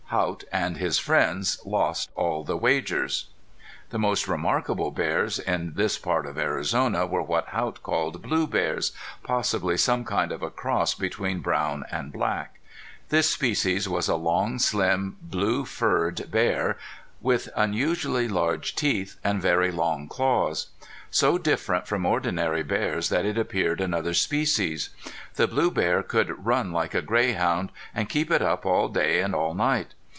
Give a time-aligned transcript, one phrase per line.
[0.13, 3.27] Haught and his friends lost all the wagers.
[3.91, 8.91] The most remarkable bears in this part of Arizona were what Haught called blue bears,
[9.23, 12.59] possibly some kind of a cross between brown and black.
[13.07, 16.77] This species was a long, slim, blue furred bear
[17.21, 20.71] with unusually large teeth and very long claws.
[21.09, 24.89] So different from ordinary bears that it appeared another species.
[25.35, 29.33] The blue bear could run like a greyhound, and keep it up all day and
[29.33, 29.93] all night.